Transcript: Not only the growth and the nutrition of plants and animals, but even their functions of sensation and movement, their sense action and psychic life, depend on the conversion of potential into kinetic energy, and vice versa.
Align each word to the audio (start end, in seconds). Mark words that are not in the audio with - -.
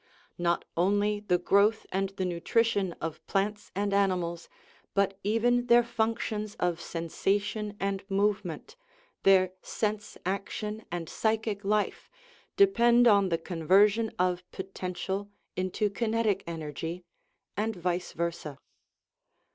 Not 0.39 0.65
only 0.75 1.19
the 1.19 1.37
growth 1.37 1.85
and 1.91 2.09
the 2.09 2.25
nutrition 2.25 2.93
of 2.93 3.23
plants 3.27 3.69
and 3.75 3.93
animals, 3.93 4.49
but 4.95 5.19
even 5.23 5.67
their 5.67 5.83
functions 5.83 6.55
of 6.55 6.81
sensation 6.81 7.77
and 7.79 8.03
movement, 8.09 8.75
their 9.21 9.53
sense 9.61 10.17
action 10.25 10.83
and 10.91 11.07
psychic 11.07 11.63
life, 11.63 12.09
depend 12.57 13.07
on 13.07 13.29
the 13.29 13.37
conversion 13.37 14.11
of 14.17 14.43
potential 14.51 15.29
into 15.55 15.87
kinetic 15.91 16.43
energy, 16.47 17.03
and 17.55 17.75
vice 17.75 18.13
versa. 18.13 18.57